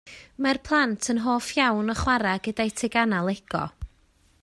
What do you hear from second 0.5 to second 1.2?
plant yn